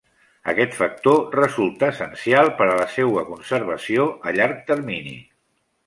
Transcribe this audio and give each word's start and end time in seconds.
Aquest 0.53 0.71
factor 0.77 1.19
resulta 1.35 1.91
essencial 1.95 2.51
per 2.63 2.69
a 2.71 2.79
la 2.83 2.89
seua 2.97 3.27
conservació 3.31 4.11
a 4.31 4.37
llarg 4.41 4.69
termini. 4.73 5.19